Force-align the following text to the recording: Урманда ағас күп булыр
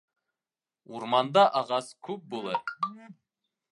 Урманда 0.95 1.43
ағас 1.61 1.91
күп 2.09 2.25
булыр 2.33 2.77